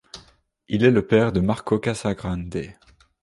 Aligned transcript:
Il 0.67 0.83
est 0.83 0.89
le 0.89 1.05
père 1.05 1.31
de 1.31 1.41
Marco 1.41 1.77
Casagrande. 1.77 2.71